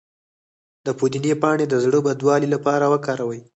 د 0.85 0.87
پودینې 0.99 1.33
پاڼې 1.41 1.65
د 1.69 1.75
زړه 1.83 1.99
بدوالي 2.07 2.47
لپاره 2.55 2.85
وکاروئ 2.93 3.41